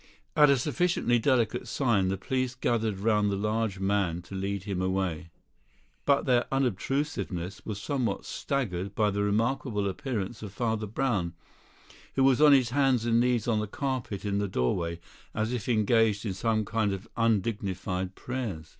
At 0.35 0.49
a 0.49 0.57
sufficiently 0.57 1.19
delicate 1.19 1.67
sign, 1.67 2.07
the 2.07 2.17
police 2.17 2.55
gathered 2.55 2.97
round 2.97 3.29
the 3.29 3.35
large 3.35 3.77
man 3.79 4.23
to 4.23 4.33
lead 4.33 4.63
him 4.63 4.81
away; 4.81 5.29
but 6.07 6.25
their 6.25 6.45
unobtrusiveness 6.51 7.63
was 7.67 7.79
somewhat 7.79 8.25
staggered 8.25 8.95
by 8.95 9.11
the 9.11 9.21
remarkable 9.21 9.87
appearance 9.87 10.41
of 10.41 10.53
Father 10.53 10.87
Brown, 10.87 11.33
who 12.15 12.23
was 12.23 12.41
on 12.41 12.51
his 12.51 12.71
hands 12.71 13.05
and 13.05 13.19
knees 13.19 13.47
on 13.47 13.59
the 13.59 13.67
carpet 13.67 14.25
in 14.25 14.39
the 14.39 14.47
doorway, 14.47 14.99
as 15.35 15.53
if 15.53 15.69
engaged 15.69 16.25
in 16.25 16.33
some 16.33 16.65
kind 16.65 16.93
of 16.93 17.07
undignified 17.15 18.15
prayers. 18.15 18.69